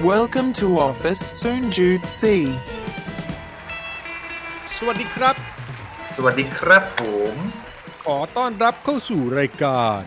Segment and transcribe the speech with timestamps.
[0.00, 2.22] Welcome to Office Soon Jude C.
[4.76, 5.36] สวัสดีครับ
[6.14, 7.34] สวัสดีครับผม
[8.04, 10.00] ขอต้อนรับเข้าสู่รายการ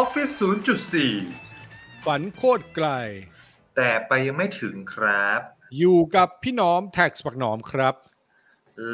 [0.00, 0.32] Office
[1.18, 2.88] 0.4 ฝันโคตรไกล
[3.76, 5.40] แต่ไปยังไม่ถึงครับ
[5.78, 7.94] อยู่กับพี่หน้อมแท็กสปักหนอมครับ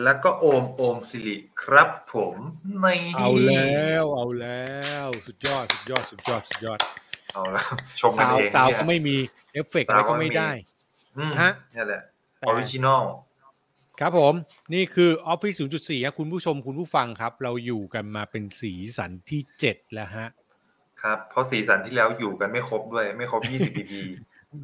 [0.02, 2.36] แล้วก็โอมโอมสิริครับผม
[2.80, 2.86] ใน
[3.16, 4.72] เอาแล้วเอาแล้
[5.04, 6.80] ว สุดยอด สุดยอด สุดยอด สุดยอด
[7.34, 7.64] เอาแล้ว
[8.00, 9.16] ชมกันสาวเองสาวเนี่ยก็ไม่มี
[9.52, 10.50] เอฟเฟกต์อะไรก็ไม่ได้
[11.18, 12.02] อืมฮะนี่แหละ
[12.38, 13.02] แต่ original
[14.00, 14.34] ครับผม
[14.74, 20.28] นี่คือ Office 0.4ครับคุณผู้ชมคุณผู้ฟังครับ เราอยู่กันมาเป็น season ที่ 7 แล้วฮะ
[21.02, 23.92] ครับ เพราะ season ที่แล้วอยู่กันไม่ครบด้วย ไม่ครบ 20 EP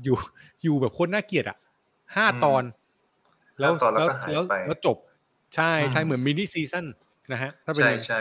[0.04, 0.16] อยู่
[0.64, 1.58] อยู่แบบโคตรน่าเกลียดอะ
[2.16, 2.62] ห้าอืมตอน
[3.60, 4.96] แล้วห้าตอนแล้วก็หายแล้วไปแล้วจบ
[5.54, 6.86] ใช่ใช่อืมเหมือน mini season
[7.32, 8.20] นะฮะถ้าเป็นใช่อย่างใช่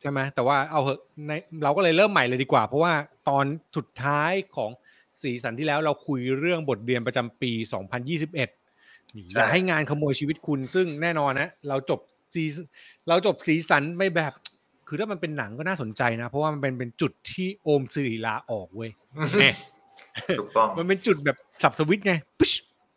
[0.00, 1.32] ใช่ไหมแต่ว่าเอาเหอะใน
[1.64, 2.92] เราก็เลยเริ่มใหม่เลยดีกว่า เพราะว่า
[3.28, 3.44] ตอน
[3.76, 4.70] สุดท้ายของ
[5.22, 7.52] สีสันที่แล้วเราคุยเรื่องบทเรียนประจำปี
[8.14, 12.00] 2021นี่อย่าให้งานขโมยชีวิตคุณซึ่งแน่นอนนะ เราจบ
[12.34, 12.44] ซี
[13.08, 14.32] เราจบสีสันไม่แบบ
[14.88, 18.90] คือถ้ามันเป็นหนังก็น่าสนใจนะ เพราะว่ามันเป็นเป็นจุดที่โอมสิริลาออกเว้ย
[19.40, 19.54] เนี่ย
[20.40, 22.52] ถูกต้องมันเป็นจุดแบบสับสวิตช์ไงปึ๊ช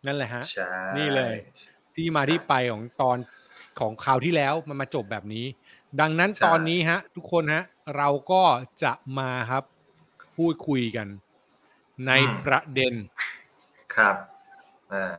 [0.05, 1.35] นั่นแหละฮะใช่นี่เลย
[1.95, 3.17] ที่มาที่ไปของตอน
[3.79, 5.45] ของคราวที่แล้วมันมาจบแบบนี้
[6.01, 7.63] ดังนั้นตอนนี้ฮะ ทุกคนฮะ
[7.97, 8.41] เราก็
[8.83, 9.63] จะมาครับ
[10.37, 11.07] พูดคุยกัน
[12.07, 12.11] ใน
[12.45, 12.93] ประเด็น
[13.95, 14.15] ครับ
[14.93, 15.13] อ่า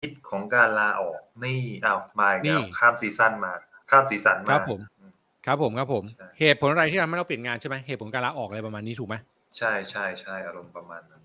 [0.00, 3.52] คิดของการลาออกนี่อ้าวมาอีกแล้วนี่ข้ามซีซั่นมา
[3.90, 5.12] ข้ามซีซั่นมาครับผมอืม
[5.46, 9.14] ครับผมครับผมใช่เหตุผลอะไรที่ทำให้เราเปลี่ยนงานใช่ไหมเหตุผลการลาออกอะไรประมาณนี้ถูกไหม
[9.58, 11.22] ใช่ใช่ใช่อารมณ์ประมาณนั้น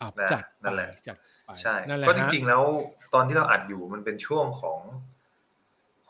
[0.00, 2.62] อะนะจัดนั่นแหละไปจัดไปใช่นั่นแหละก็จฮะริงๆแล้ว
[3.14, 4.80] ตอนที่เราอัดอยู่มันเป็นช่วงของ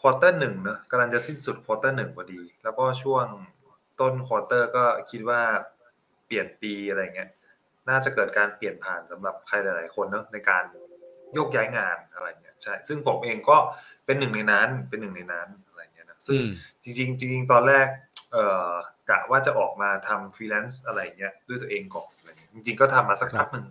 [0.01, 3.25] quarter หนึ่งเนอะกำลังจะสิ้นสุด quarter หนึ่งพอดี แล้วก็ช่วง
[4.01, 5.41] ต้น quarter ก็คิดว่า
[6.27, 7.31] เปลี่ยนปีอะไรเงี้ย
[7.89, 10.65] น่าจะเกิดการเปลี่ยนผ่านสำหรับใครหลาย ๆ คนเนอะในการ
[11.35, 13.57] โยกย้ายงานอะไรเงี้ยใช่ ซึ่งผมเองก็
[14.07, 16.49] เป็นหนึ่งในนั้นเป็นหนึ่งในนั้นอะไรเงี้ยนะซึ่งอืม
[16.83, 17.87] จริงๆจริงๆตอนแรก
[18.33, 18.73] เอ่อ
[19.11, 23.67] กะว่าจะออกมาทำฟรีแลนซ์อะไรเงี้ยด้วยตัวเองก่อนอะไรเงี้ยจริงๆก็ทำมาสักพักหนึ่ง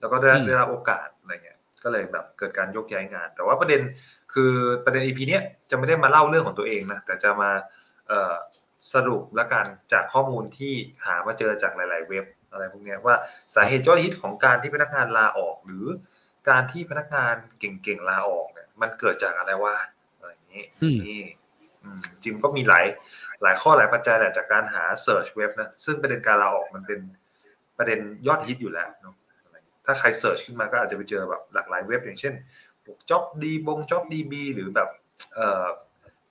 [0.00, 3.80] แล้วก็ได้อืมได้รับโอกาสอะไรเงี้ยก็เลยแบบเกิดการยกย้ายงาน แต่ว่าประเด็น
[4.34, 4.52] คือ
[4.84, 7.50] ประเด็น EP เนี้ยจะไม่ได้มาเล่าเรื่องของตัวเองนะแต่จะมา
[8.08, 8.34] เอ่อ
[8.92, 10.72] สรุปและกันจากข้อมูลที่
[11.04, 13.16] หามาเจอจากหลาย ๆ เว็บอะไรพวกเนี้ยว่า
[13.54, 15.86] สาเหตุยอดฮิตของการที่พนักงานลาออก หรือ
[16.48, 19.76] การที่พนักงานเก่ง ๆ ลาออกเนี่ยมันเกิดจากอะไรวะ
[20.18, 21.22] อะไรอย่างนี้อืมนี่
[21.82, 22.84] อืมจริงก็มีหลาย
[23.42, 27.00] หลายข้อหลายปัจจัยแหละจากการหา Search เว็บนะซึ่งประเด็นการลาออกมันเป็น
[27.78, 29.14] ประเด็นยอดฮิตอยู่แล้วเนอะ
[29.44, 32.34] อะไรถ้าใคร Search ขึ้นมาก็อาจจะไปเจอแบบหลากหลายเว็บอย่างเช่น
[33.10, 34.88] จ็อบดีบงจ็อบดีบีหรือแบบ
[35.34, 35.66] เอ่อ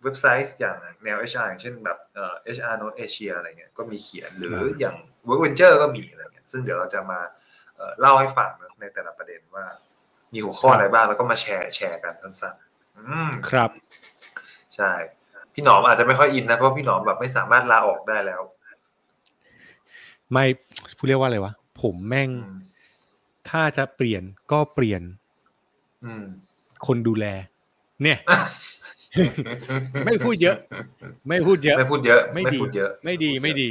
[0.03, 4.95] เว็บไซต์อย่างแนว HR อย่างเช่นแบบเอ่อ HR Note Asia อะไรเงี้ยก็มีเขียนหรือครับอย่าง
[5.27, 7.19] Work Venture ก็มีอะไรเงี้ยซึ่งเดี๋ยวเราจะมา
[7.75, 9.65] เอ่อเล่าให้ฟังนะในแต่ละประเด็นว่า
[10.33, 13.69] มีหัวข้ออะไรบ้างแล้วก็มาแชร์แชร์กันสั้นๆอืมครับ
[14.75, 14.91] ใช่
[15.53, 18.41] พี่หนอมอาจจะไม่ค่อยอินนะเพราะพี่หนอมแบบไม่สามารถลาออกได้แล้ว
[20.31, 20.45] ไม่
[20.97, 22.57] ผู้เรียกว่าอะไรวะผมแม่งอืม
[23.49, 25.01] ถ้าจะเปลี่ยนก็เปลี่ยน
[26.05, 26.25] อืม
[26.87, 27.25] คนดูแล
[28.03, 28.17] เนี่ย
[30.05, 30.57] ไม่พูดเยอะ
[31.27, 33.69] ไม่พูดเยอะ ไม่พูดเยอะไม่ไม่ดีพูดเยอะ ไม่ดีไม่ดี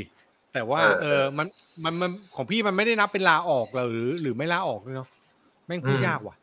[0.55, 1.47] แต่ว่าเออเออมัน
[1.85, 5.09] มันมันของพี่มันไม่ได้นับเป็นลาออกหรือ หรือไม่ลาออกด้วยเนาะ
[5.67, 6.37] แม่งพูดอืมยากว่ะ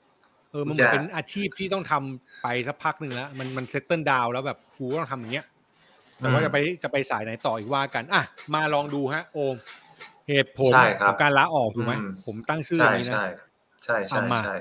[0.52, 5.46] เออมันเหมือนยากเป็นอาชีพที่ต้องทำไปสักพักหนึ่งแล้วมันมันเซตเติลดาวแล้วแบบกูก็ต้องทำอย่างเงี้ย
[6.20, 8.24] แต่ว่าจะไปจะไปสายไหนต่ออีกว่ากันอะ
[8.54, 9.56] มาลองดูฮะ โอม
[10.30, 13.24] เหตุผลใช่คขรับองการลาออกถูกไหมอืมผมตั้งชื่ออใช่ย่างนี้นะใช่
[13.86, 14.54] ใช่ใช่เอามาใช่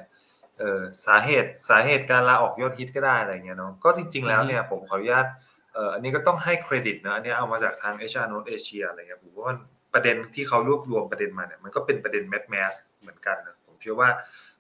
[0.59, 5.27] เออสาเหตุสาเหตุการลาออกยอดฮิตก็ได้อะไรเงี้ยเนาะก็จริง ๆ แล้วเนี่ยผมขออนุญาต
[5.75, 9.59] เอ่ออันนี้ก็ต้องให้เครดิตนะอันนี้เอามาจากทาง HR Note Asia อะไรเงี้ยผมว่ามัน
[9.95, 14.09] ประเด็นที่เขารวบรวมประเด็นมาเนี่ยมันก็เป็นประเด็นแมสแมสเหมือนกันนะผมเชื่อว่า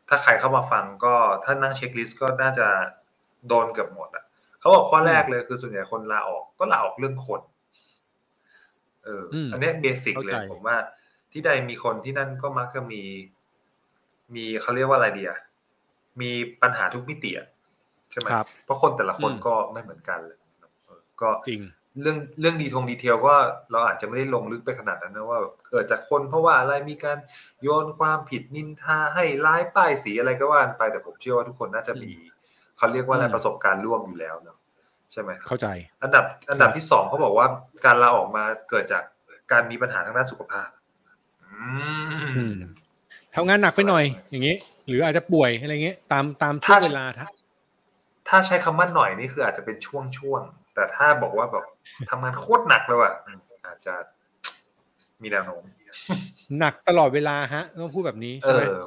[0.08, 2.66] ถ้าใครเข้ามาฟังก็ถ้านั่งเช็คลิสต์ก็น่าจะ
[3.48, 4.24] โดนเกือบหมดอะ
[4.60, 7.40] เขาบอกข้อแรกเลยคือส่วนใหญ่คนลาออกก็ลาออกเรื่องคน
[9.04, 10.76] เอออมอันเนี้เบสิกเข้าเลใจยผมว่า
[11.32, 13.02] ที่ใดมีคนที่นั่นก็มักจะมี
[14.34, 15.32] มีเขาเรียกว่าอะไรเดีย
[16.20, 16.30] มี
[16.62, 17.48] ปัญหาทุกมิติอะ
[18.10, 20.38] ใช่ไหมครับเพราะคนแต่ละคนอืมก็ไม่เหมือนกันเลย
[20.84, 21.62] เออก็จริง
[22.00, 23.34] เรื่องเรื่องดีทงดีเทลก็
[23.70, 27.18] เราอาจจะไม่ได้ลงลึกไปขนาดนั้นนะว่าแบบเกิดจากคนเพราะว่าอะไรมีการ
[27.62, 32.12] โยนความผิดนินทาให้ร้ายป้ายสีอะไรก็ว่าไปแต่ผมเชื่อว่าทุกคนน่าจะมี
[32.76, 34.58] เขาเรียกว่าอะไรอืมประสบการณ์ร่วมอยู่แล้วเนาะ
[35.12, 35.66] ใช่ไหมครับเข้าใจ
[36.02, 37.46] อันดับอันดับที่สองเขาบอกว่า
[37.84, 39.04] การลาออกมาเกิดจาก
[39.52, 40.68] การมีปัญหาทางด้านสุขภาพ
[41.42, 41.50] อื
[42.34, 42.54] อืมม
[43.34, 47.26] ทำงานหนักไปหน่อยอย่างงี้ หรืออาจจะป่วยอะไรเงี้ยตามตามช่วงถ้าเวลาถ้า
[48.28, 51.64] ถ้าใช้คำว่าหน่อยนี่คืออาจจะเป็นช่วงช่วงๆแต่ถ้าบอกว่าแบบ
[52.10, 53.94] ทำงานโคตรหนักเลยว่ะอืมอาจจะ
[55.22, 55.62] มีแนวโน้ม
[56.58, 58.82] หนักตลอดเวลาฮะต้องพูดแบบนี้เอใช่ไหมอ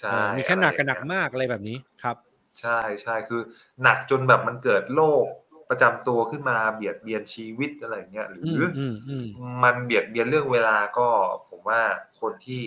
[0.00, 2.16] ใช่เออมีแค่หนักกับหนักอะไรอย่างเงี้ยมากอะไรแบบนี้ครับ
[2.60, 3.40] ใช่ใช่คือ
[3.82, 5.24] หนักจนแบบมันเกิดโรค
[5.70, 9.26] ประจำตัวขึ้นมาเบียดเบียนชีวิตอะไรอย่างเงี้ยหรือือมอืมอืม
[9.62, 11.08] มันเบียดเบียนเรื่องเวลาก็
[11.48, 11.80] ผมว่า
[12.20, 12.62] คนที่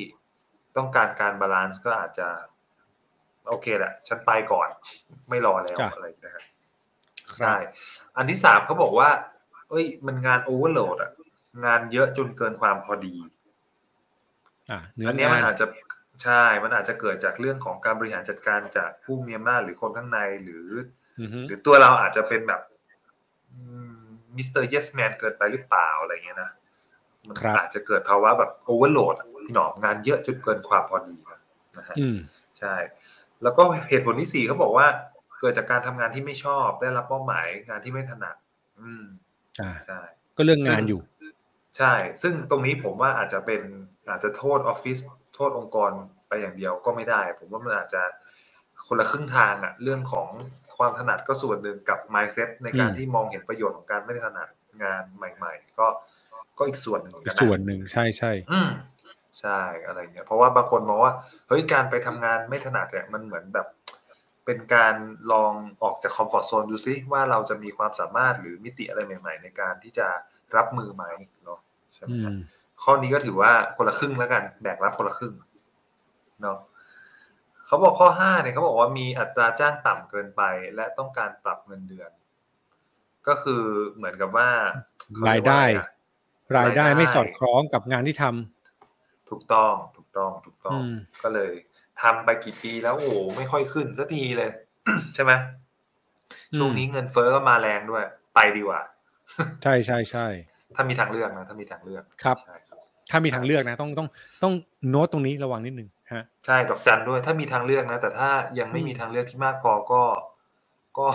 [0.78, 2.28] ต้องการการ balance ก็อาจจะ
[3.48, 4.70] โอเคแหละ ฉันไปก่อน
[5.30, 6.46] ไม่รอแล้วจ้ะอะไรอย่างเงี้ยครับ
[7.36, 7.58] ครัใช่บ
[8.18, 9.10] อันที่สามเขาบอกว่า
[9.70, 11.12] เอ้ย มันงาน overload อะ
[11.66, 13.16] งานเยอะจนเกินความพอดี
[14.70, 15.66] อ่าเนื้ออันเนี้ยงามันนอาจจะ
[16.24, 20.68] ใช่ มันอาจจะเกิดจากเรื่องของการบริหารจัดการจากผู้มีอำนาจหรือคนข้างในหรือ
[21.20, 22.62] อือฮึหรือตัวเราอาจจะเป็นแบบ
[24.36, 26.52] Mister Yes Man เกินไปหรือเปล่าอะไรเงี้ยนะ
[27.28, 29.16] มันครับอาจจะเกิดภาวะแบบ overload
[29.46, 31.18] พี่หนอมงานเยอะจนเกินความพอดี
[31.78, 32.18] นะฮะอืม
[32.60, 32.76] ใช่
[33.44, 34.88] แล้วก็เหตุผลที่สี่เขาบอกว่า
[35.40, 38.36] เกิดจากการทำงานที่ไม่ชอบ ได้รับเป้าหมายงานที่ไม่ถนัด
[38.82, 39.04] อืม
[39.62, 40.00] อ่าใช่
[40.38, 41.02] ก็เรื่องงานอยู่
[41.78, 43.62] ใช่ ซึ่งตรงนี้ผมว่าอาจจะเป็น
[44.10, 44.98] อาจจะโทษออฟฟิศ
[45.36, 45.92] โทษองค์กร
[46.28, 48.02] ไปอย่างเดียวก็ไม่ได้ ผมว่ามันอาจจะ
[48.88, 50.30] คนละครึ่งทางอะเรื่องของ
[50.78, 54.48] ความถนัดก็ส่วนหนึ่งกับ mindset ในการอืมที่มองเห็นประโยชน์ของการไม่ได้ถนัด
[54.84, 55.88] งานใหม่ ๆ ก็
[56.58, 58.70] ก็อีกส่วนหนึ่งเหมือนอีกักนนะส่วนหนึ่งใช่ใช่อืม
[59.40, 61.14] ใช่อะไรเงี้ยเพราะว่าบางคนมองว่า
[61.48, 63.68] เฮ้ยการไปทำงานไม่ถนัดเนี่ยมันเหมือนแบบ
[64.46, 64.96] เป็นการ
[65.32, 70.08] ลองออกจากคอมฟอร์ z โซนดูซิว่าเราจะมีความสามารถหรือมิติอะไรใหม่ ๆ ในการที่จะ
[70.56, 71.04] รับมือไหม
[71.44, 71.60] เนาะ
[71.96, 72.34] ใช่ไหมครับ
[72.84, 75.34] ข้อนี้ก็ถือว่าคนละครึ่งแล้วกันแบกรับคนละครึ่ง
[76.42, 76.58] เนาะ
[77.66, 80.42] เขาบอกข้อห้าเนี่ยเขาบอกว่ามีอัตราจ้างต่ำเกินไป
[80.76, 82.12] และต้องการปรับเงินเดือน
[83.28, 83.64] ก็คือ
[83.96, 84.50] เหมือนกับว่า
[85.30, 85.64] รายได้
[86.58, 88.61] รายได้รายได้ไม่สอดคล้องกับงานที่ทำ
[89.32, 90.94] ถูกต้องถูกต้องถูกต้อง อืม
[91.24, 91.52] ก็เลย
[92.02, 94.52] ทำไปกี่ปีแล้วโอ้โหไม่ค่อยขึ้นสักทีเลย
[95.16, 95.32] ใช่ไหม
[96.58, 98.04] ช่วงนี้เงินเฟ้อก็มาแรงด้วย
[98.36, 98.82] ไปดีกว่า
[99.64, 100.28] ใช่ใช่ใช่
[100.76, 102.80] ถ้ามีทางเลือกนะถ้ามีทางเลือกครับ ใช่ครับ
[103.12, 104.08] ถ้ามีทางเลือกนะ ต้องต้อง
[104.44, 104.54] ต้อง
[104.90, 108.30] โน้ตตรงนี้ระวังนิดนึงฮะ ใช่ดอกจันด้วย ถ้ามีทางเลือกนะ แต่ถ้า
[108.60, 110.04] ยังไม่อืมมีทางเลือกที่มากพอก็
[110.98, 111.08] ก็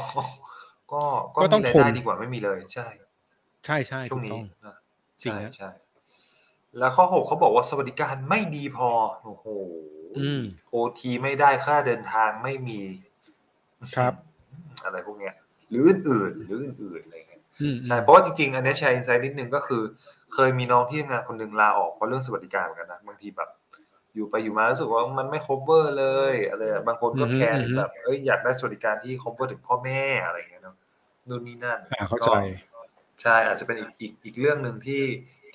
[0.93, 1.03] ก็
[1.37, 2.87] ก็ก็ต้องมีรายทนได้ดีกว่าไม่มีเลย ใช่
[3.65, 4.77] ใช่ใช่ช่วถูงกนี้ต้อง นะ
[5.23, 5.71] จริงใช่นะใช่
[6.79, 8.91] แล้วข้อหกเขาบอกว่าสวัสดิการไม่ดีพอ
[9.25, 9.47] โอ้โห
[10.19, 12.81] อืมโอทีไม่ได้ค่าเดินทางไม่มี
[13.97, 14.13] ครับ
[14.85, 15.35] อะไรพวกเนี้ย
[15.71, 19.83] หรืออื่นๆหรืออื่นๆอะไรเงี้ยอืมใช่เพราะว่าจริงๆ อันนี้แชร์อินไซด์นิดนึงก็คือ
[20.35, 23.51] เคยมีน้องที่ทำงานคนหนึ่งลาออกเพราะเรื่องสวัสดิการเหมือนกันนะบางทีแบบ
[24.15, 30.77] อยู่ไปอยู่มารู้สึกว่ามันไม่ cover เลยอะไรอะบางคนก็แคร์ถึงแบบเอ้ยอยากได้สวัสดิการที่ cover ถึงพ่อแม่อะไรเงี้ยเนาะ
[31.29, 32.31] นู่นนี่นั่นอ่าเข้าใจ
[32.73, 32.81] ก็
[33.23, 35.03] ใช่อาจจะเป็นอีกอีกอีกเรื่องหนึ่งที่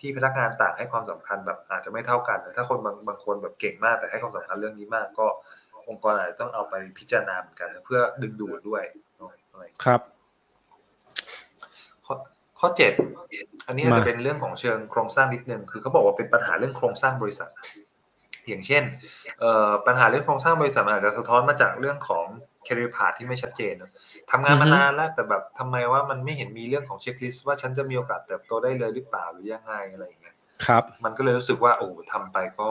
[0.01, 5.27] ที่พนักงานต่างให้ความสำคัญแบบอาจจะไม่เท่ากันนะถ้าคนบางบางคนแบบเก่งมากแต่ให้ความสำคัญเรื่องนี้มากก็
[5.89, 8.83] องค์กรอาจจะต้องเอาไปพิจารณาเหมือนกันนะเพื่อดึงดูดด้วย
[9.17, 10.01] เนาะอะไรครับ
[12.05, 12.13] ข้อ
[12.59, 12.93] ข้อเจ็ด
[13.67, 17.49] อันนี้อาจจะมาเป็นเรื่องของเชิงโครงสร้างนิดนึงคือเขาบอกว่าเป็นปัญหาเรื่องโครงสร้างบริษัท
[18.49, 18.83] อย่างเช่น
[19.39, 22.25] เอ่อปัญหาเรื่องโครงสร้างบริษัทมันอาจจะสะท้อนมาจากเรื่องของ
[22.67, 23.91] career path ที่ไม่ชัดเจนเนอะ
[24.31, 30.35] ทำงานมาอือฮึนานแล้วแต่แบบทำไมว่ามันไม่เห็นมีเรื่องของเช็คลิสต์ว่าฉันจะมีโอกาสเติบโตได้เลยหรือเปล่าหรือยังไงอะไรอย่างเงี้ย
[30.65, 32.69] ครับ มันก็เลยรู้สึกว่าโอ้ทำไปก็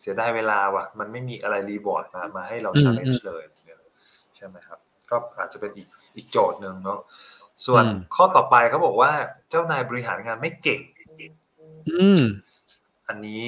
[0.00, 3.78] เสียดายเวลาว่ะ มันไม่มีอะไรรีบอร์ดมามาให้เราอืม challenge เลยเนี่ย
[4.36, 4.78] ใช่ไหมครับ
[5.10, 7.00] ก็อาจจะเป็นอีกอีกโจทย์หนึ่งเนาะ
[7.66, 9.10] ส่วนอืมข้อต่อไปเขาบอกว่า
[9.50, 10.80] เจ้านายบริหารงานไม่เก่ง
[11.90, 12.22] อืม
[13.08, 13.42] อันนี้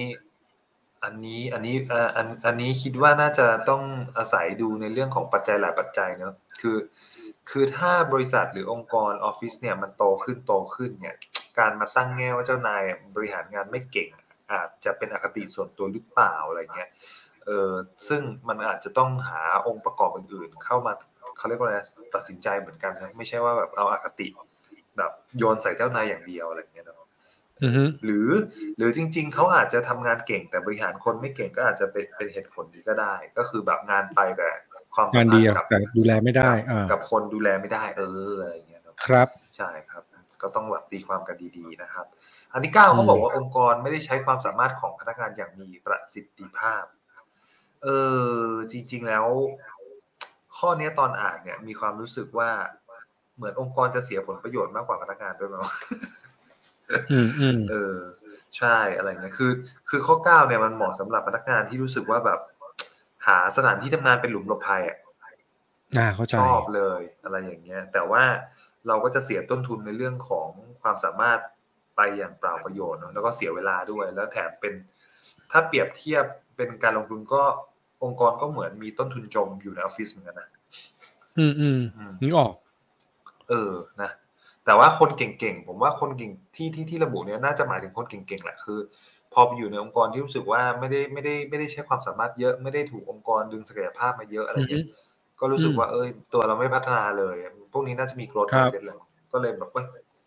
[1.04, 3.82] อันนี้อันนี้เอ่ออันอันนี้คิดว่าน่าจะต้อง
[4.18, 6.78] อาศัยดูในเรื่องของปัจจัยหลายปัจจัยเนอะคือ
[7.50, 11.16] คือถ้าบริษัทหรือองค์กรออฟฟิศเนี่ยมันโตขึ้นโตขึ้นเนี่ย
[11.58, 12.82] การมาตั้งแง่ว่าเจ้านาย
[13.14, 14.08] บริหารงานไม่เก่ง
[14.52, 16.90] อาจจะเป็นอคติส่วนตัวหรือเปล่าอะไรเงี้ย
[17.46, 17.72] เออ
[18.08, 20.92] ซึ่งมันอาจจะต้องหาองค์ประกอบอื่นๆ เข้ามา
[21.38, 21.78] เขาเรียกว่าอะไร
[22.14, 24.26] ตัดสินใจเหมือนกันนะไม่ใช่ว่าแบบเอาอคติ
[24.98, 27.08] แบบโยนใส่เจ้านายอย่างเดียวอะไรเงี้ยเนอะ
[28.04, 28.28] หรือ
[28.76, 34.48] หรือจริง ๆ เขาอาจจะทำงานเก่งแต่บริหารคนไม่เก่งก็อาจจะเป็นเป็นเหตุผลนี้ก็ได้ ก็คือแบบงานไปแต่
[34.94, 40.02] ความสังามนพัดีนธ์อะกับแต่ดูแลไม่ได้อ่ากับคนดูแลไม่ได้ เอออะไรอย่างเงี้ยเนอะครับใช่ครับ
[40.42, 42.06] ก็ต้องแบบตีความกันดีๆนะครับ
[42.52, 46.84] อันที่เก้าเขาบอกว่าองค์กรไม่ได้ใช้ความสามารถของพนักงานอย่างมีประสิทธิภาพ
[47.82, 47.88] เอ
[48.32, 49.26] อจริง ๆแล้ว
[50.56, 52.50] ข้อเนี้ยตอนอ่านเนี่ย มีความรู้สึกว่า
[53.36, 55.64] เหมือนองค์กรจะเสียผลประโยชน์มากกว่าพนักงานด้วยมั้ง
[57.12, 57.98] อืมอืมเออ
[58.56, 59.52] ใช่อะไรเงี้ยคือ
[59.88, 62.40] คือข้อเก้าเนี่ยมันเหมาะสำหรับพนักงานที่รู้สึกว่าแบบ
[63.26, 64.98] หาสถานที่ทำงานเป็นหลุมหลบภัยอะ
[65.96, 68.22] อ่าเข้าใจชอบเลยอะไรอย่างเงี้ย แต่ว่า
[68.88, 70.48] เราก็จะเสียต้นทุนในเรื่องของ
[70.82, 71.38] ความสามารถ
[71.96, 74.74] ไปอย่างเปล่าประโยชน์เนอะแล้วก็เสียเวลาด้วย แล้วแถมเป็น
[75.50, 76.24] ถ้าเปรียบเทียบ
[76.56, 77.42] เป็นการลงทุนก็
[78.02, 80.48] องค์กรก็เหมือนมีต้นทุนจมอยู่ในออฟฟิศเหมือนกันนะ
[81.38, 82.52] อืมอืมอืมนึกออก
[83.48, 84.10] เออนะ
[84.68, 88.78] แต่ว่าคนเก่งๆ ผมว่าคนเก่งที่ที่ที่ระบุเนี้ยน่าจะหมายถึงคนเก่งๆแหละคือ
[89.32, 94.84] พอไปอยู่ในองค์กรที่รู้สึกว่าไม่ได้ไม่ได้ไม่ได้ใช้ความสามารถเยอะไม่ได้ถูกองค์กรดึงศักยภาพมาเยอะอะไรอือฮึเงี้ย
[95.40, 97.36] ก็รู้สึกอืมว่าเอ้ยตัวเราไม่พัฒนาเลย
[97.72, 98.96] พวกนี้น่าจะมี growth ครับ mindset เลย
[99.32, 99.86] ก็เลยแบบเว้ย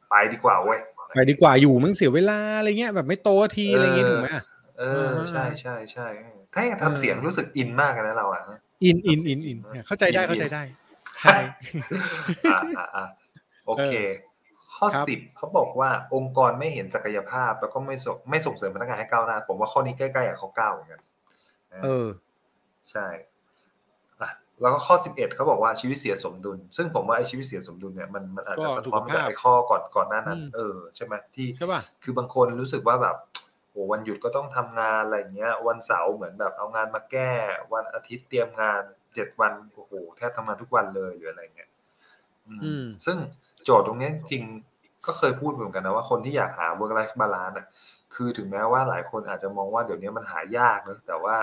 [0.09, 0.79] ไปดีกว่าเว้ย
[1.15, 4.43] ไปดีกว่าอยู่มึงเสียเวลาอะไรเงี้ยแบบไม่โตทีอะไรเงี้ยถูกไหมอะ
[4.79, 6.07] เอออ่าใช่ใช่ใช่
[6.53, 8.41] ถ้ายังทำเสียงรู้สึกอินมากเลยนะเราอะ
[8.83, 10.63] อินอินอินอินเนี่ยเข้าใจได้อินเข้าใจอินได้
[11.21, 11.37] ใช่
[12.51, 13.05] อ่าอ่าอ่า
[13.67, 13.91] โอเค
[14.75, 21.01] ข้อครับ สิบเขาบอกว่าองค์กรไม่เห็นศักยภาพ แล้วก็ไม่ส่งไม่ส่งเสริมพนักงานให้ก้าวหน้า ผมว่าข้อนี้ใกล้ๆกับข้อเก้าเหมือนกัน
[21.83, 22.07] เออ
[22.91, 23.07] ใช่
[24.21, 24.29] อะ
[24.61, 33.15] แล้วก็ข้อสิบเอ็ดเขาบอกว่าชีวิตเสียสมดุล ซึ่งผมว่าไอ้ชีวิตเสียสมดุลเนี่ยมันมันอาจจะก็สะท้อนมาจากสุขภาพไอ้ข้อก่อนก่อนหน้านั้นอืมเออใช่ไหมที่ใช่ป่ะ คือบางคนรู้สึกว่าแบบ
[33.71, 37.31] โอ้วันหยุดก็ต้องทำงานอะไรอย่างเงี้ย วันเสาร์เหมือนแบบเอางานมาแก้
[37.73, 38.81] วันอาทิตย์เตรียมงาน
[39.15, 41.69] เจ็ดวันโอ้โหแทบทำงานทุกวันเลยหรืออะไรเงี้ย
[42.47, 43.17] อืมอืม ซึ่ง
[43.63, 47.67] โจทย์ตรงเนี้ยจริงๆก็เคยพูดเหมือนกันนะว่าคนที่อยากหา work life balance อะ
[48.15, 51.35] คือถึงแม้ว่าหลายคนอาจจะมองว่าเดี๋ยวนี้มันหายากนะแต่ว่า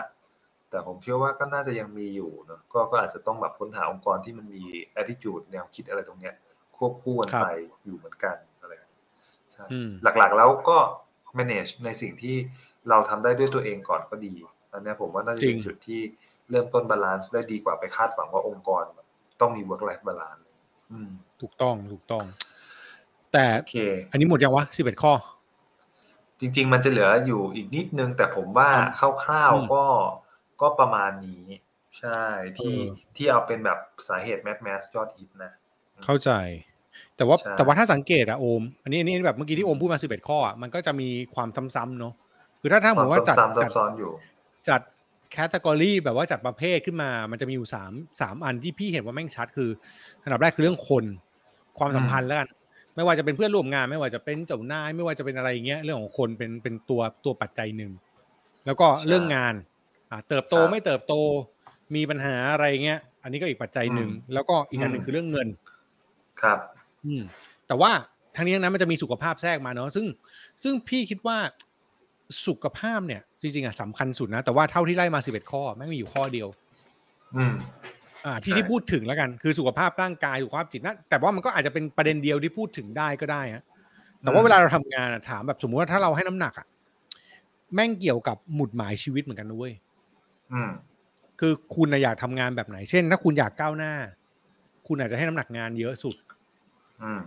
[0.71, 4.65] แต่ผมเชื่อว่าก็น่าจะยังมีอยู่เนอะก็ก็อาจจะต้องแบบค้นหาองค์กรที่มันมี
[5.01, 6.35] attitude แนวคิดอะไรตรงเนี้ย
[6.77, 7.47] ควบคู่กันครับไป
[7.85, 9.07] อยู่เหมือนกันอะไรอย่างเงี้ย
[9.53, 10.79] ใช่อืมหลักๆแล้วก็
[11.39, 12.37] manage ในสิ่งที่
[12.89, 14.35] เราทำได้ด้วยตัวเองก่อนก็ดี
[14.73, 16.01] อันเนี้ยผมว่าน่าจะเป็นจริงจุดที่
[16.51, 18.85] เริ่มต้น balance ได้ดีกว่าไปคาดหวังว่าองค์กร
[19.41, 20.43] ต้องมี work life balance
[20.93, 21.11] อืม
[21.43, 22.25] ถูกต้องถูกต้อง
[23.33, 23.79] แต่โอเค
[24.11, 25.13] อันนี้หมดยังวะสิบเอ็ดข้อ
[26.41, 29.85] จริง ๆ มันจะเหลืออยู่อีกนิดนึง แต่ผมว่าครับคร่าวอืมๆก็
[30.61, 31.45] ก็ประมาณนี้
[31.99, 32.23] ใช่
[32.59, 32.85] ที่เออ
[33.17, 33.79] ที่เอาเป็นแบบ
[34.09, 35.53] สาเหตุ mass mass ยอดฮิตนะ
[36.05, 36.31] เข้าใจ
[37.17, 42.15] แต่ว่าใช่แต่ว่าถ้าสังเกตอะโอม อันนี้อันนี้แบบเมื่อกี้ที่โอมพูดมาสิบเอ็ดข้ออะมันก็จะมีความซ้ำๆเนาะ
[42.61, 44.13] คือถ้าถ้าผมว่าจัดซ้ำจัดๆซ้อนๆอยู่
[44.69, 44.81] จัด
[45.33, 49.71] category แบบว่าจัดประเภทขึ้นมา มันจะมีอยู่สามสามอันที่พี่เห็นว่าแม่งชัดคือ
[50.25, 51.05] อันดับแรกคือเรื่องคน
[51.81, 52.49] ความสัมพันธ์แล้วกัน
[52.97, 57.93] ไม่ว่าจะเป็นเพื่อนร่วมงาน ไม่ว่าจะเป็นเจ้านาย ไม่ว่าจะเป็นอะไรอย่างเงี้ยเรื่องของคนเป็นเป็นตัวตัวปัจจัยหนึ่ง
[58.67, 59.55] แล้วก็ใช่เรื่องงาน
[60.11, 61.15] อ่าเติบโตครับไม่เติบโต
[61.95, 65.49] มีปัญหาอะไรเงี้ย อันนี้ก็อีกปัจจัยหนึ่งอืมแล้วก็อีกอันหนึ่งอืมคือเรื่องเงิน
[66.43, 66.59] ครับ
[67.07, 67.23] อืม
[67.69, 67.91] แต่ว่า
[68.37, 70.07] ทั้งนี้ทั้งนั้นมันจะมีสุขภาพแทรกมาเนาะซึ่ง
[70.63, 71.39] ซึ่งพี่คิดว่า
[72.47, 76.49] สุขภาพเนี่ย จริงๆอะสำคัญสุดนะ แต่ว่าเท่าที่ไล่มาสิบเอ็ดข้อแม่งมีอยู่ข้อเดียว
[77.37, 77.55] อืม
[78.27, 83.65] อ่าที่ใช่ที่พูดถึงแล้วกันคือสุขภาพร่างกายสุขภาพจิตนะแต่ว่ามันก็อาจจะเป็นประเด็นเดียวที่พูดถึงได้ก็ได้ฮะ
[84.23, 86.67] แต่ว่าเวลาเราทำงานอะถามแบบสมมุติว่าถ้าเราให้น้ำหนักอะ
[87.75, 89.75] แม่งเกี่ยวกับหมุดหมายชีวิตเหมือนกันนะเว้ย
[90.53, 90.71] อืม
[91.41, 93.93] คือคุณน่ะอยากทำงานแบบไหน เช่น ถ้าคุณอยากก้าวหน้า
[94.87, 96.17] คุณอาจจะให้น้ำหนักงานเยอะสุด
[97.03, 97.21] อืม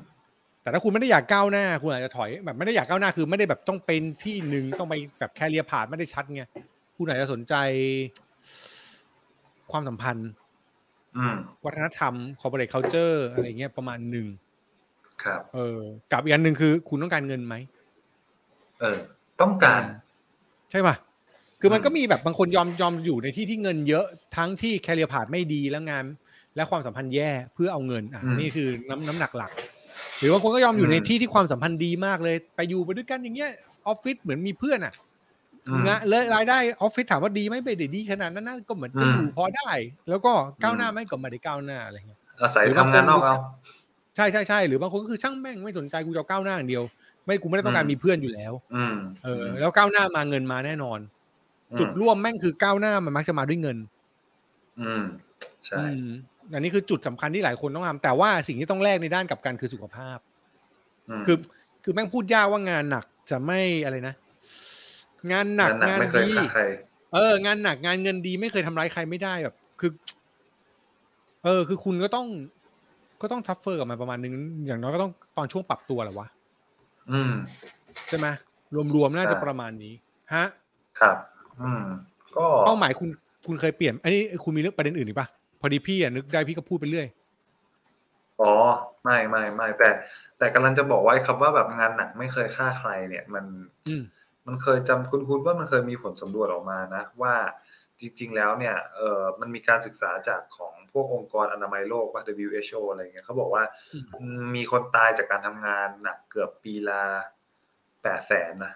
[0.62, 6.44] แต่ถ้าคุณไม่ได้อยากก้าวหน้า คุณอาจจะถอยแบบไม่ได้อยากก้าวหน้าคือไม่ได้แบบต้องเป็นที่หนึ่งต้องไปแบบแค่เลียผ่านไม่ได้ชัดไง
[6.98, 7.54] คุณอาจจะสนใจ
[9.72, 10.41] ความสัมพันธ์อืม
[11.66, 14.28] วัฒนธรรม corporate culture อะไรเงี้ยประมาณหนึ่ง
[15.24, 15.80] ครับ เออ
[16.12, 17.56] กับอีกอันหนึ่งคือ คุณต้องการเงินไหม
[18.80, 18.98] เออ
[19.42, 19.84] ต้องการ
[20.72, 20.96] ใช่ป่ะ
[21.62, 26.06] คือมันอืมก็มีแบบบางคนยอมยอมอยู่ในที่ที่เงินเยอะทั้งที่แคเรียผ่านไม่ดีแล้วงาน
[26.56, 29.52] และความสัมพันธ์แย่เพื่อเอาเงินอะนี่คือน้ำน้ำหนักหลัก
[30.20, 33.52] หรือบางคนก็ยอมอยู่ในที่ที่ความสัมพันธ์ดีมากเลย ไปอยู่ไปด้วยกันอย่างเงี้ย
[33.88, 35.11] ออฟฟิศเหมือนมีเพื่อนอะอืม
[35.88, 39.70] งานเลยรายได้ออฟฟิศถามว่าดีไหมไม่ได้ดีขนาดนั้นนะก็เหมือนจะอืมอยู่พอได้
[40.10, 40.32] แล้วก็
[40.64, 43.38] ก้าวหน้าอืมไหม่ก็ไม่ได้ก้าวหน้าอะไรเงี้ยอาศัยหรือทำบางคนงานนอกเอา
[44.16, 46.84] ใช่ใช่ใช่หรือบางคนก็คือช่างแม่งไม่สนใจกูจะเอาก้าวหน้าอย่างเดียว
[47.26, 51.00] ไม่กูไม่ได้ต้องการอืมมีเพื่อนอยู่แล้วอืมเออ แล้วก้าวหน้ามาเงินมาแน่นอน
[51.72, 53.78] อืมจุดร่วมแม่งคือก้าวหน้ามันมักจะมาด้วยเงิน
[54.82, 55.04] อืม
[55.68, 56.10] ใช่อืม
[56.54, 60.18] อันนี้คือจุดสำคัญที่หลายคนต้องทำแต่ว่าสิ่งที่ต้องแลกในด้านกลับกันคือสุขภาพ
[61.20, 61.38] มคือ
[61.84, 64.16] คือแม่งพูดยากว่างานหนักจะไม่อะไรนะ
[65.32, 66.64] งานหนักงานหนักไม่เคยดีฆ่าใคร
[67.14, 69.92] เออ งานหนักงานเงินดีไม่เคยทำร้ายใครไม่ได้แบบ คือ
[71.44, 72.28] เออ คือคุณก็ต้อง
[73.22, 74.34] ก็ต้องทัฟเฟอร์กับมันประมาณนึง
[74.66, 76.28] อย่างน้อยก็ต้องตอนช่วงปรับตัวแหละวะ
[77.12, 77.32] อืม
[78.08, 78.28] ใช่ไหม
[78.96, 79.94] รวมๆน่าจะใช่ประมาณนี้
[80.34, 80.46] ฮะ
[81.00, 81.18] ครับ
[81.62, 81.84] อืม
[82.38, 83.10] ก็เป้าหมายคุณ
[83.48, 85.28] คุณเคยเปลี่ยนอันนี้คุณมีเรื่องประเด็นอื่นอีกปะ
[85.62, 87.08] พอดีพี่อะนึกได้พี่ก็พูดไปเรื่อย
[88.42, 88.54] อ๋อ
[89.04, 89.90] ไม่ไม่ไม่แต่
[90.38, 93.46] แต่กำลังจะบอกว่าไอ้คำว่าแบบงานหนักไม่เคยฆ่าใครเนี่ย มัน
[93.88, 93.96] อื
[94.42, 97.36] มมันเคยจำคุณคุณว่ามันเคยมีผลสำรวจออกมานะว่า
[98.00, 103.64] จริงๆแล้วเนี่ยเออมันมีการศึกษาจากของพวกองค์กรอนามัยโลกว่า WHO อะไรเงี้ยเขาบอกว่า
[104.20, 107.02] อืมมีคนตายจากการทำงานหนักเกือบปีละ
[108.04, 108.74] แปดแสนนะ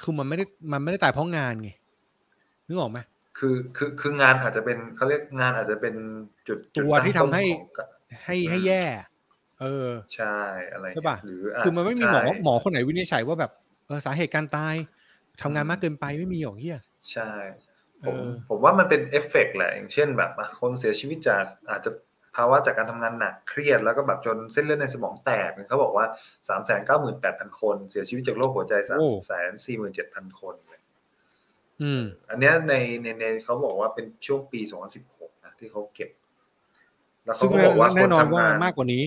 [0.00, 1.70] คือมันไม่ได้มันไม่ได้ตายเพราะงานไง
[2.66, 2.98] นึกออกไหม
[3.38, 5.94] คือคือคืองานอาจจะเป็นเขาเรียกงานอาจจะเป็น
[6.48, 7.86] จุดจุดตัวที่ตั้งทำให้ของกะ
[8.24, 8.82] ให้อืมให้แย่
[9.60, 10.36] เออ ใช่
[10.72, 13.52] อะไรใช่ป่ะหรืออาจคือมันไม่มีหมอใช่หมอคนไหนวินิจฉัยว่าแบบ
[13.88, 14.74] เออสาเหตุการตาย
[15.42, 16.80] ทำงานอืมมากเกินไปไม่มีหรอกเฮีย
[17.12, 17.30] ใช่
[18.04, 21.90] ผมเออผมว่ามันเป็นเอฟเฟกต์แหละอย่างเช่นแบบอะคนเสียชีวิตจากอาจจะ
[22.36, 26.06] ภาวะจากการทำงานหนักเครียดแล้วก็แบบจนเส้นเลือดในสมองแตกเขาบอกว่า
[26.48, 30.54] สามแสนเก้าหมื่นแปดพันคน เสียชีวิตจากโรคหัวใจสามแสนสี่หมื่นเจ็ดพันคน
[31.82, 36.10] อืมอันเนี้ยในในในเขาบอกว่าเป็นช่วงปีสองพันสิบหกนะที่เขาเก็บ
[37.24, 39.02] แล้วเขาซึ่งก็บอกว่าคแน่นนอนทำว่างานมากกว่านี้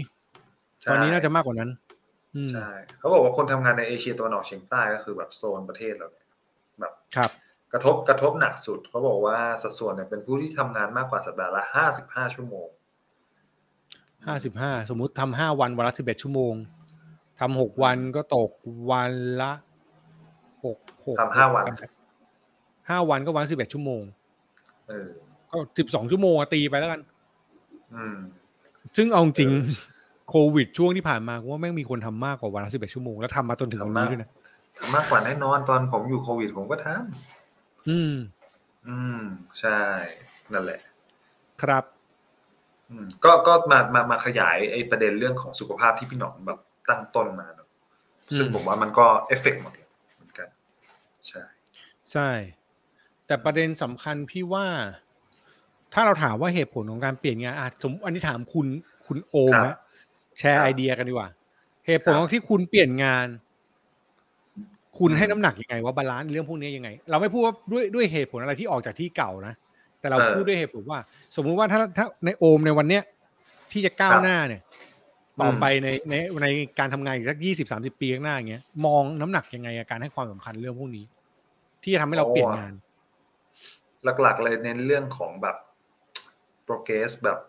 [0.81, 1.90] ใช่ตอนนี้น่าจะมากกว่านั้นอืม
[2.51, 2.69] ใช่
[2.99, 6.25] เขาบอกว่าคนทำงานในเอเชียตะวันออกเฉียงใต้ก็คือแบบโซนประเทศเราเนี่ย
[6.79, 7.31] แบบครับ
[7.73, 12.67] กระทบกระทบหนักสุดเขาบอกว่าสัดส่วนเนี่ยเป็นผู้ที่ทำงานมากกว่าสัปดาห์ละห้าสิบห้าชั่วโมง
[14.25, 16.53] ห้าสิบห้าสมมุติทำห้าวันวันละสิบเอ็ดชั่วโมง
[17.39, 18.49] ทำหกวันก็ตก
[18.91, 19.11] วัน
[19.41, 19.51] ละ
[20.65, 21.63] หกหกทำห้าวัน
[22.89, 24.01] ห้าวันก็วันสิบเอ็ดชั่วโมง
[24.87, 25.09] เออ
[25.51, 27.01] ก็สิบสองชั่วโมงอะตีไปแล้วกัน
[27.95, 28.17] อืม
[28.95, 29.90] ซึ่งเอาจริงเออ
[30.31, 34.29] โควิดช่วงที่ผ่านมากูว่าแม่งมีคนทำมากกว่าวันละสิบเอ็ดชั่วโมงแล้วทำมาจนถึงวันนี้ด้วยนะ
[34.77, 36.87] ทำมากกว่าแน่นอนตอนผมอยู่โควิดผมก็ท
[37.89, 39.21] อืมำอืม
[39.59, 39.79] ใช่
[40.53, 40.79] นั่นแหละ
[41.61, 41.83] ครับ
[42.89, 46.59] อืมก็ก็มามามาขยายไอ้ประเด็นเรื่องของสุขภาพที่พี่หนอมแบบ
[46.89, 47.69] ตั้งต้นมาเนอะ
[48.37, 50.47] ซึ่งอืมผมว่ามันก็เอฟเฟกต์หมดเลยเหมือนกัน
[51.27, 51.43] ใช่
[52.11, 52.29] ใช่
[53.25, 54.67] แต่ประเด็นสำคัญพี่ว่า
[55.93, 58.67] ถ้าเราถามว่าเหตุผลของการเปลี่ยนงานอาจสมมติอันนี้ถามคุณ
[59.05, 59.75] คุณโอมครับนะ
[60.39, 61.29] แชร์ครับไอเดียกันดีกว่า
[61.85, 63.27] เหตุผลครับของที่คุณเปลี่ยนงาน
[64.97, 69.53] คุณอืมให้น้ำหนักยังไงว่า balance เรื่องพวกนี้ยังไง เราไม่พูดว่าด้วยด้วยเหตุผลอะไรที่ออกจากที่เก่านะ
[69.99, 70.99] แต่เราเออพูดด้วยเหตุผลว่า
[71.35, 73.03] สมมุติว่าถ้าถ้าในโอมในวันเนี้ย
[73.71, 74.61] ที่จะก้าวครับหน้าเนี่ย
[75.39, 76.47] ต่ออมไปในในใน
[76.79, 81.05] การทำงานอีกสักยี่สิบสามสิบปีข้างหน้าอย่างเงี้ยมองน้ำหนักยังไงกับการให้ความสำคัญเรื่องพวกนี้
[81.83, 82.73] ที่จะทำให้เราเปลี่ยนงาน
[84.21, 85.57] หลักๆเลยเน้นเรื่องของแบบ
[86.67, 87.39] progress แบบ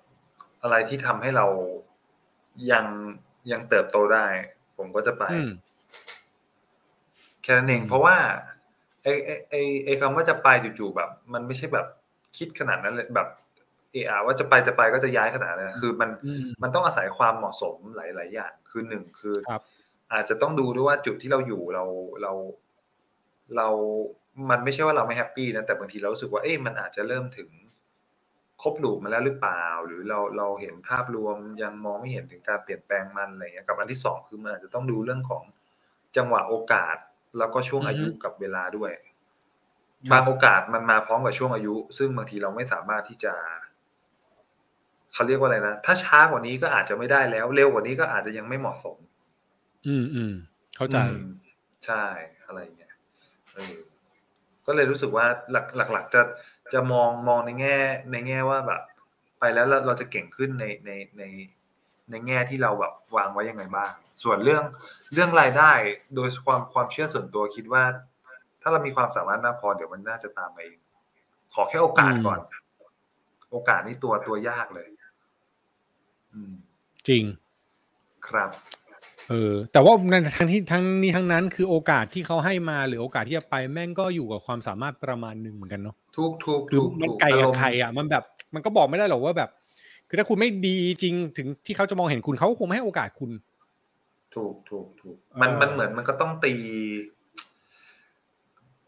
[0.63, 1.47] อะไรที่ทำให้เรา
[2.73, 2.85] ยัง
[3.51, 4.27] ยังเติบโตได้
[4.77, 5.51] ผมก็จะไปอืม
[7.43, 8.17] แค่นั้นเองอืมเพราะว่า
[9.03, 9.55] ไอไอไอ
[9.85, 11.87] ไอคำว่าจะไปจู่ๆแบบ มันไม่ใช่แบบ
[12.39, 13.29] คิดขนาดนั้นเลยแบบ
[13.93, 19.63] เออว่าจะไปจะไปก็จะย้ายขนาดนั้นนะคือมันอืมมันต้องอาศัยความเหมาะสมหลาย ๆ อย่างคือหนึ่งคือครับ
[20.13, 21.85] อาจจะต้องดูด้วยว่าจุดที่เราอยู่เรา
[22.23, 22.33] เรา
[23.57, 23.69] เรา
[24.51, 27.49] มันไม่ใช่ว่าเราไม่แฮปปี้นะแต่บางทีเรารู้สึกว่าเอ๊ะมันอาจจะเริ่มถึง
[28.63, 35.43] ครบลูปมาแล้วหรือเปล่า หรือเราเราเห็นภาพรวมยังมองไม่เห็นถึงการเปลี่ยนแปลงมันอะไรเงี้ยกับอันที่สองคือมันอาจจะต้องดูเรื่องของ
[36.17, 36.97] จังหวะโอกาส
[37.39, 38.91] แล้วก็ช่วงอือฮึอายุกับเวลาด้วย
[40.09, 43.35] ครับบางโอกาสมันมาพร้อมกับช่วงอายุ ซึ่งบางทีเราไม่สามารถที่จะ
[45.13, 48.97] เขาเรียกว่าอะไรนะถ้าช้ากว่านี้ก็อาจจะไม่ได้แล้ว เร็วกว่านี้ก็อาจจะยังไม่เหมาะสม
[49.87, 50.35] อืมอืม
[50.77, 51.29] เข้าใจอืม
[51.87, 52.05] ใช่
[52.47, 52.95] อะไรเงี้ย
[53.55, 53.77] เออ
[54.67, 56.21] ก็เลยรู้สึกว่าหลักหลักๆจะ
[56.73, 57.77] จะมองมองในแง่
[58.13, 58.83] ในแง่ว่าแบบ
[59.39, 61.23] ไปแล้วเราเราจะเก่งขึ้นในในใน
[62.11, 63.91] ในแง่ที่เราแบบวางไว้ยังไงบ้าง
[64.23, 64.63] ส่วนเรื่อง
[65.15, 65.73] เรื่องรายได้
[66.15, 67.85] โดยความความเชื่อส่วนตัวคิดว่า
[68.63, 70.79] ถ้าเรามีความสามารถมากพอเดี๋ยวมันน่าจะตามมาเอง
[71.55, 72.39] ขอแค่โอกาสก่อน
[73.51, 74.89] โอกาสนี่ตัวตัวยากเลย
[76.33, 76.53] อืม
[77.09, 77.25] จริง
[78.29, 78.51] ครับ
[79.33, 89.51] เออแต่ว่าในทั้งที่ทั้งนี้ทั้งนั้นคือโอกาสที่เขาให้มาหรือโอกาสที่จะไปแม่งก็อยู่กับความสามารถประมาณหนึ่งเหมือนกันเนาะทุกทุกคือทุกมันทุกไกลอากับมณ์ใครอะมันแบบ มันก็บอกไม่ได้หรอกว่าแบบ
[90.09, 93.31] คือถ้าคุณไม่ดีจริงถึงที่เขาจะมองเห็นคุณเขาก็คงไม่ให้โอกาสคุณ
[94.35, 96.53] ถูกถูกถูกมันเออมันเหมือนมันก็ต้องตี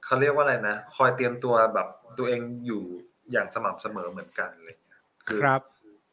[0.04, 2.82] เขาเรียกว่าอะไรนะคอยเตรียมตัวแบบตัวเองอยู่
[3.32, 4.78] อย่างสม่ำเสมอเหมือนกันอะไรเลย
[5.30, 5.60] ครับ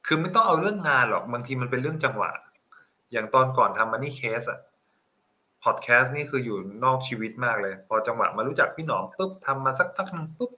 [0.06, 2.32] คือไม่ต้องเอาเรื่องงานหรอกบางทีมันเป็นเรื่องจังหวะ
[3.12, 4.60] อย่างตอนก่อนทำมันนี่เคสอะ
[5.64, 10.52] พอดแคสต์นี่คืออยู่นอกชีวิตมากเลย พอจังหวะมารู้จักพี่หนอมปุ๊บทำมาสักพักหนึ่งปุ๊บ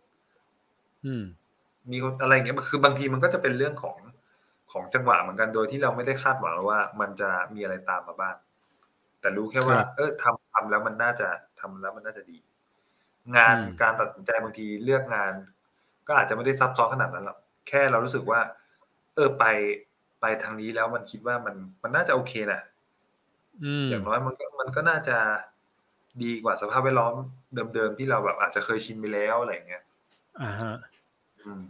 [1.05, 1.23] อืม
[1.91, 3.97] มีคนอะไรอย่างเงี้ยมันคือบางทีมันก็จะเป็นเรื่องของ
[4.71, 8.35] ของจังหวะเหมือนกันโดยที่เราไม่ได้คาดหวังว่า มันจะมีอะไรตามมาบ้าง
[9.21, 11.27] แต่รู้แค่ว่าครับเออทำทำแล้วมันน่าจะ
[11.59, 12.37] ทำแล้วมันน่าจะดี
[13.35, 15.33] งานอืมการตัดสินใจบางทีเลือกงาน
[16.07, 17.37] ก็อาจจะไม่ได้ซับซ้อนขนาดนั้นหรอก
[17.67, 18.39] แค่เรารู้สึกว่า
[19.15, 19.45] เออไป
[20.23, 22.61] ไปทางนี้แล้วมันคิดว่ามันมันน่าจะโอเคนะ
[23.63, 25.17] อืมอย่างน้อยมันก็มันก็น่าจะ
[26.23, 27.13] ดีกว่าสภาพแวดล้อม
[27.75, 29.83] เดิมๆที่เราแบบอาจจะเคยชินไปแล้วอะไรอย่างเงี้ย
[30.41, 30.73] อ่าฮะ
[31.41, 31.63] อืม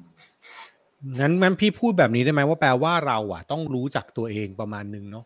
[1.19, 5.25] งั้นงั้นพี่พูดแบบนี้ได้ไหมว่าแปลว่าเราอะ ต้องรู้จักตัวเองประมาณนึงเนาะ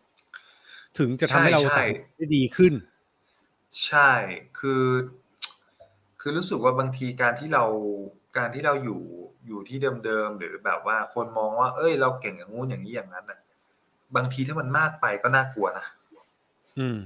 [0.98, 1.84] ถึงจะทำให้เราใช่ใช่
[2.16, 2.72] ได้ดีขึ้น
[3.86, 4.10] ใช่
[4.58, 4.84] คือ
[6.20, 7.64] คือรู้สึกว่าบางทีการที่เรา
[8.38, 9.02] การที่เราอยู่
[9.46, 13.38] อยู่ที่เดิมๆหรือแบบว่าคนมองว่า เอ้ย เราเก่งอย่างงู้นอย่างนี้อย่างนั้นน่ะ
[14.16, 15.86] บางทีถ้ามันมากไปก็น่ากลัวนะ
[16.78, 16.98] อืม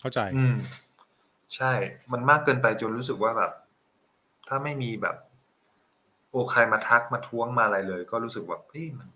[0.00, 0.56] เข้าใจ อืม
[1.56, 1.72] ใช่
[2.12, 3.52] มันมากเกินไปจนรู้สึกว่าแบบ
[4.48, 5.16] ถ้าไม่มีแบบ
[6.30, 9.08] โอใครมาทักมาท้วงมาอะไรเลย ก็รู้สึกว่าเฮ้ยมัน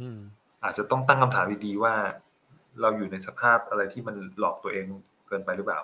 [0.00, 0.18] อืม
[0.64, 1.94] อาจจะต้องตั้งคำถามดีๆว่า
[2.80, 4.86] เราอยู่ในสภาพอะไรที่มันหลอกตัวเอง
[5.28, 5.80] เกินไปหรือเปล่า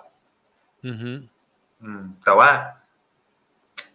[0.85, 1.11] อือฮึ
[1.83, 2.49] อืม แต่ว่า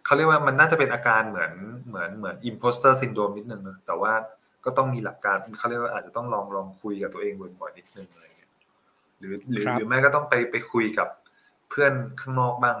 [0.07, 1.51] เขาเรียกว่ามันน่าจะเป็นอาการเหมือน
[1.87, 4.13] เหมือนเหมือน imposter syndrome นิดนึงนะแต่ว่า
[4.65, 8.51] ก็ก็ต้องมีหลักการเขาเรียกว่าอาจจะต้องลองลองคุยกับตัวเองบ่อยๆนิดนึงอะไรเงี้ย
[9.19, 11.07] หรือหรือครับหรือไม่ก็ต้องไปไปคุยกับ
[11.69, 12.77] เพื่อนข้างนอกบ้าง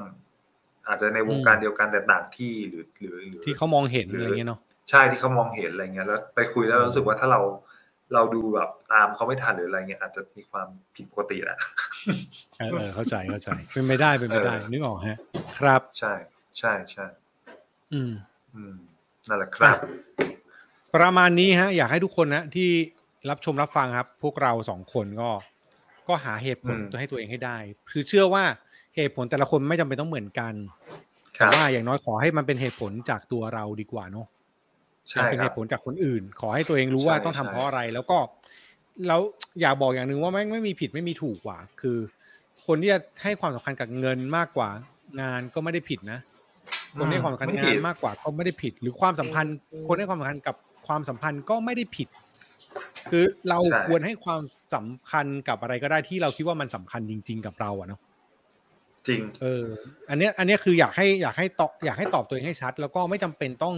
[0.87, 4.59] อาจจะในวงการเดียวกันแต่ต่างที่หรือหรือหรือที่เขามองเห็นอะไรเงี้ยเนาะ
[4.89, 7.41] ใช่ที่เขามองเห็นอะไรเงี้ยแล้วไปคุยแล้วรู้สึกว่าถ้าเรา
[8.13, 11.57] เราดูแบบตามเขาไม่ทันหรืออะไรเงี้ยอาจจะมีความผิดปกติแหละ
[12.59, 15.17] เออเออเข้าใจเข้าใจ เป็นไม่ได้เป็นไม่ได้เออนึกออกฮะ
[15.57, 16.13] ครับใช่
[16.59, 17.05] ใช่ใช่
[17.93, 18.11] อืม
[18.55, 18.75] อืม
[19.27, 19.77] นั่นแหละครับ
[20.95, 22.69] ประมาณนี้ฮะ อยากให้ทุกคนนะที่
[23.29, 25.29] รับชมรับฟังครับ พวกเราสองคนก็
[26.07, 27.57] ก็หาเหตุผลอืมตัวให้ตัวเองให้ได้
[27.91, 28.43] คือเชื่อว่า
[28.95, 30.53] เหตุผลแต่ละคนไม่จำเป็นต้องเหมือนกัน
[31.37, 34.27] ครัแต่บว่าอย่างน้อยขอให้มันเป็นเหตุผลจากตัวเราดีกว่าเนาะ
[35.11, 38.17] ใช่เป็นคเหรับ ตุผลจากคนอื่น ขอให้ตัวเองรู้ว่าใช่ต้องทำใช่เพราะอะไร แล้วก็
[39.07, 39.21] แล้ว
[39.61, 41.97] อยากบอกอย่างหนึ่งว่าไม่ไม่มีผิดไม่มีถูกกว่า คือ
[42.65, 44.69] คนที่จะให้ความสำคัญกับเงินมากกว่า
[45.21, 46.19] งานก็ไม่ได้ผิดนะ
[46.95, 49.55] คนให้ความสำคัญไม่งาผินดมากกว่าก็ไม่ได้ผิด หรือความสัมพันธ์
[49.87, 50.55] คนให้ความสำคัญกับ
[50.87, 52.07] ความสัมพันธ์ก็ไม่ได้ผิด
[53.09, 54.41] คือเราใช่ควรให้ความ
[54.73, 57.99] สำคัญกับอะไรก็ได้ที่เราคิดว่ามันสำคัญจริง ๆ กับเราอะเนาะ
[59.07, 59.65] จริงเออ
[60.09, 63.75] อันเนี้ยอันเนี้ยคืออยากให้อยากให้ตอบอยากให้ตอบตัวเองให้ชัด แล้วก็ไม่จำเป็นต้อง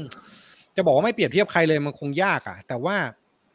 [0.77, 2.95] จะบอกว่าไม่เปรียบเทียบใครเลยมันคงยากอะแต่ว่า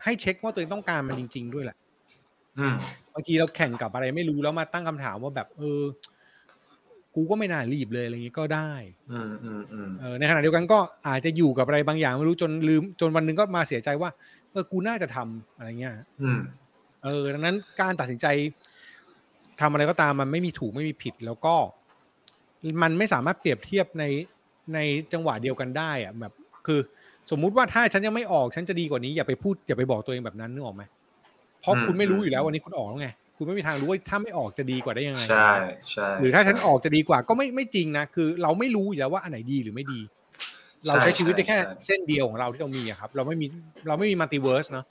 [0.05, 1.77] ให้เช็คว่าตัวเองต้องการมันจริง ๆ ด้วยแหละ
[2.59, 2.75] อืม
[3.13, 5.81] บางทีเราแข่งกับอะไรไม่รู้แล้วมาตั้งคำถามว่าแบบ เออ
[7.15, 8.71] กูก็ไม่น่ารีบเลยอะไรอย่างงี้ก็ได้
[9.13, 14.11] อืมอืมอืมเออในขณะเดียวกันก็อาจจะอยู่กับอะไรบางอย่างไม่รู้จนลืมจนวันหนึงก็มาเสียใจว่า
[14.53, 16.41] เออกูน่าจะทำอะไรเงี้ยอืม
[17.05, 18.27] เออดังนั้นการตัดสินใจ
[19.61, 21.55] ทำอะไรก็ตามมันไม่มีถูกไม่มีผิดแล้วก็
[22.83, 24.05] มันไม่สามารถเปรียบเทียบใน
[24.75, 24.79] ใน
[25.13, 26.33] จังหวะเดียวกันได้อะแบบ
[26.67, 26.81] คือ
[27.31, 30.83] สมมุติว่าถ้าฉันยังไม่ออกฉันจะดีกว่านี้อย่าไปพูดอย่าไปบอกตัวเองแบบนั้นนึกออกไหม
[31.61, 35.53] เพราะอืมคุณไม่รู้อืมอยู่แล้ววันนี้คุณออกแล้วไง คุณไม่มีทางรู้ว่าถ้าไม่ออกจะดีกว่าได้ยังไง ใช่
[35.93, 40.01] ใช่หรือถ้าฉันออกจะดีกว่าก็ไม่ไม่จริงนะคือ เราไม่รู้อยู่แล้วว่าอันไหนดีหรือไม่ดี
[40.87, 43.47] เราใช้ชีวิตได้แค่เส้นเดียวของเราที่เรามีอะครับ เราไม่มี
[43.89, 44.87] เราไม่มีมัลติเวิร์สเนาะ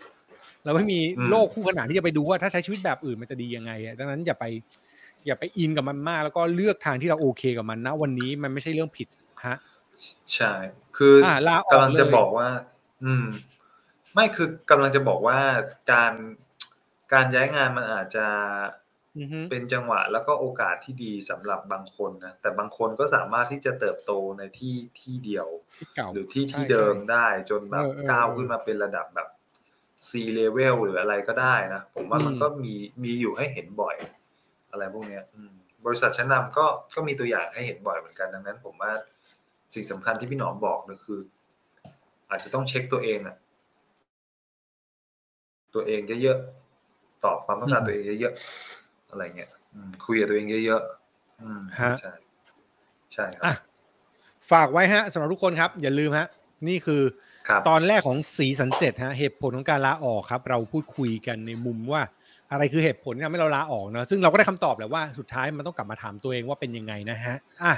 [0.65, 4.45] เราไม่มีโลกคู่ขนานที่จะไปดูว่าถ้าใช้ชีวิตแบบอื่นมันจะดียังไงอะดังนั้นอย่าไป
[5.25, 9.07] อย่าไปอินกับมันมาก แล้วก็เลือกทางที่เราโอเคกับมันนะวันนี้มันไม่ใช่เรื่องผิด
[9.47, 9.57] ฮะ
[10.35, 10.53] ใช่
[10.97, 12.49] คือออ่าลาออกกำลังจะเลยบอกว่า
[13.03, 13.25] อืม
[14.13, 15.39] ไม่คือกำลังจะบอกว่า
[15.91, 16.13] การ
[17.13, 18.25] การย้ายงานมันอาจจะ
[19.17, 29.27] อือฮึเป็นจังหวะแล้วก็โอกาสที่ดีสำหรับบางคนนะแต่บางคนก็สามารถที่จะเติบโตในที่ที่เดียวที่เก่าหรือที่ใช่ที่เดิมใช่ได้จนแบบเออเออก้าวเออขึ้นมาเป็นระดับแบบ
[30.09, 32.73] C level หรืออะไรก็ได้นะ ผมว่ามันอืมก็มี
[33.03, 33.95] มีอยู่ให้เห็นบ่อย
[34.71, 35.53] อะไรพวกเนี้ยอืม
[35.85, 38.91] บริษัทชั้นนำก็ก็มีตัวอย่างให้เห็นบ่อยเหมือนกันดังนั้น ผมว่า
[39.73, 41.19] สิ่งสำคัญที่พี่หนอมบอกก็คือ
[42.29, 43.35] อาจจะต้องเช็คตัวเองอะ
[45.73, 46.62] ตัวเองเยอะๆ
[47.25, 52.13] ตอบความต้องการตัวเองเยอะๆอะไรเงี้ยอืมคุยกับตัวเองเยอะๆอืมฮะใช่
[53.13, 53.55] ใช่ครัอะบ
[54.51, 56.27] ฝากไว้ฮะสำหรับทุกคนครับ อย่าลืมฮะ
[56.67, 57.01] นี่คือ
[57.47, 62.01] ครับตอนแรกของสีสันเจ็ดฮะเหตุผลของการลาออกครับ เราพูดคุยกันในมุมว่า
[62.51, 67.73] อะไรคือเหตุผลที่ทำให้เราลาออกเนอะซึ่งเราก็ได้คำตอบแหละว่าสุดท้ายมันต้องกลับมาถามตัวเองว่าเป็นยังไงนะฮะอะ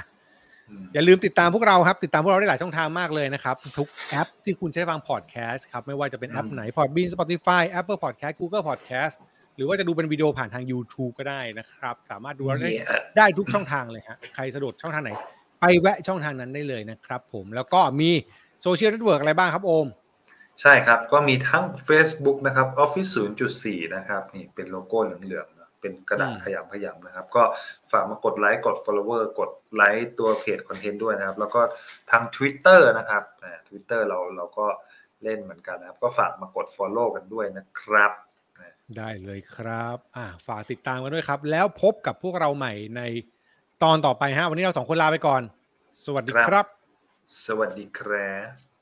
[0.68, 9.14] อืมอย่าลืมติดตามพวกเราครับ ติดตามพวกเราได้หลายช่องทางมากเลยนะครับ ทุกแอปที่คุณใช้ฟังพอดแคสต์ครับ ไม่ว่าจะเป็นแอปอืมไหน Podbean Spotify Apple Podcast Google Podcast
[9.56, 15.12] หรือว่าจะดูเป็นวิดีโอผ่านทาง YouTube ก็ได้นะครับ สามารถดูได้ Yeah ได้ทุกช่องทางเลยฮะใครสะดวกช่องทางไหน
[15.60, 18.10] ไปแวะช่องทางนั้นได้เลยนะครับผมแล้วก็มี
[18.62, 19.86] social network อะไรบ้างครับโอม
[20.60, 23.10] ใช่ครับ ก็มีทั้ง Facebook นะครับ Office
[23.52, 27.42] 0.4 นะครับนี่เป็นโลโก้เหลืองๆนะเป็นกระดาษอืมขยำขยำนะครับ ก็
[27.90, 31.60] ฝากมากดไลค์กด follow กดไลค์ตัวเพจ content ด้วยนะครับ แล้วก็
[32.10, 34.66] ทาง Twitter นะครับอ่า Twitter เราเราก็
[35.22, 38.25] เล่นเหมือนกันนะครับ ก็ฝากมากด follow กันด้วยนะครับอ่า
[38.96, 43.02] ได้เลยครับอ่าฝากติดตามกันด้วยครับ แล้วพบกับพวกเราใหม่ใน
[43.82, 45.42] ตอนต่อไปฮะ วันนี้เราสองคนลาไปก่อน
[46.04, 46.66] สวัสดีครับ
[47.46, 48.66] สวัสดีครับ